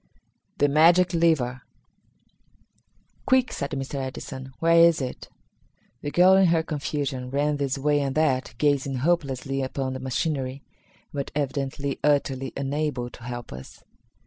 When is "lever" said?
1.13-1.61